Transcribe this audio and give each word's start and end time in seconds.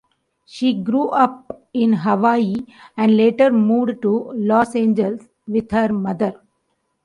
She 0.47 0.73
grew 0.73 1.09
up 1.09 1.67
in 1.73 1.93
Hawaii 1.93 2.55
and 2.97 3.15
later 3.15 3.51
moved 3.51 4.01
to 4.01 4.31
Los 4.33 4.75
Angeles 4.75 5.29
with 5.47 5.69
her 5.69 5.93
mother. 5.93 6.41